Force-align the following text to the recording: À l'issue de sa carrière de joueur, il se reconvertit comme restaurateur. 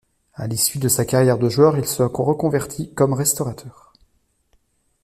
À 0.33 0.47
l'issue 0.47 0.79
de 0.79 0.87
sa 0.87 1.05
carrière 1.05 1.37
de 1.37 1.47
joueur, 1.47 1.77
il 1.77 1.85
se 1.85 2.01
reconvertit 2.01 2.91
comme 2.95 3.13
restaurateur. 3.13 3.93